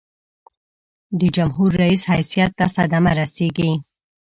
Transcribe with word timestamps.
د 1.19 1.21
جمهور 1.35 1.71
رئیس 1.81 2.03
حیثیت 2.13 2.51
ته 2.57 2.65
صدمه 2.75 3.11
رسيږي. 3.19 3.71